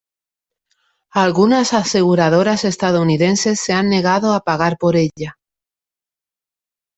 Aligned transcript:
Algunas 1.23 1.75
aseguradoras 1.75 2.65
estadounidenses 2.65 3.59
se 3.59 3.73
han 3.73 3.87
negado 3.87 4.33
a 4.33 4.39
pagar 4.39 4.79
por 4.79 4.95
ella. 4.95 5.37